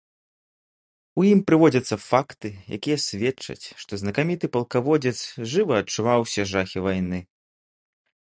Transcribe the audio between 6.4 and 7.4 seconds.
жахі вайны.